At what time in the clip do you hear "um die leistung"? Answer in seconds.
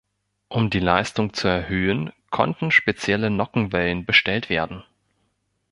0.47-1.31